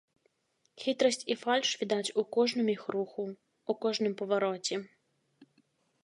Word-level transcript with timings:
Хітрасць 0.83 1.25
і 1.33 1.35
фальш 1.41 1.73
відаць 1.81 2.13
у 2.21 2.23
кожным 2.37 2.71
іх 2.75 2.81
руху, 2.95 3.25
у 3.73 3.75
кожным 3.85 4.13
павароце. 4.23 4.75